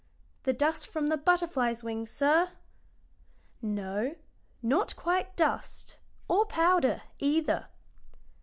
"The 0.45 0.53
dust 0.53 0.87
from 0.87 1.09
the 1.09 1.15
butterfly's 1.15 1.83
wings, 1.83 2.09
sir." 2.09 2.53
"No, 3.61 4.15
not 4.63 4.95
quite 4.95 5.35
dust, 5.35 5.99
or 6.27 6.47
powder, 6.47 7.03
either. 7.19 7.67